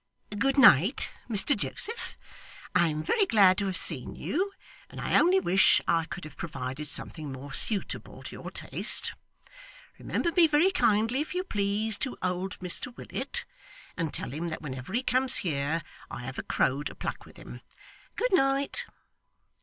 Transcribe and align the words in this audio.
Good 0.35 0.57
night, 0.57 1.11
Mr 1.29 1.55
Joseph. 1.55 2.17
I'm 2.73 3.03
very 3.03 3.27
glad 3.27 3.59
to 3.59 3.67
have 3.67 3.77
seen 3.77 4.15
you, 4.15 4.51
and 4.89 4.99
I 4.99 5.15
only 5.19 5.39
wish 5.39 5.79
I 5.87 6.05
could 6.05 6.23
have 6.25 6.35
provided 6.35 6.87
something 6.87 7.31
more 7.31 7.53
suitable 7.53 8.23
to 8.23 8.35
your 8.35 8.49
taste. 8.49 9.13
Remember 9.99 10.31
me 10.31 10.47
very 10.47 10.71
kindly 10.71 11.21
if 11.21 11.35
you 11.35 11.43
please 11.43 11.99
to 11.99 12.17
old 12.23 12.57
Mr 12.61 12.97
Willet, 12.97 13.45
and 13.95 14.11
tell 14.11 14.31
him 14.31 14.49
that 14.49 14.63
whenever 14.63 14.91
he 14.91 15.03
comes 15.03 15.35
here 15.45 15.83
I 16.09 16.23
have 16.25 16.39
a 16.39 16.41
crow 16.41 16.81
to 16.81 16.95
pluck 16.95 17.23
with 17.25 17.37
him. 17.37 17.61
Good 18.15 18.33
night! 18.33 18.87